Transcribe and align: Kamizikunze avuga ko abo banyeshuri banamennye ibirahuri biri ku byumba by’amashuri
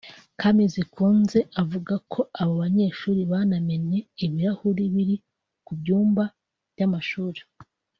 Kamizikunze 0.39 1.39
avuga 1.61 1.93
ko 2.11 2.19
abo 2.41 2.53
banyeshuri 2.63 3.21
banamennye 3.31 3.99
ibirahuri 4.25 4.83
biri 4.93 5.15
ku 5.65 5.71
byumba 5.79 6.23
by’amashuri 6.75 7.41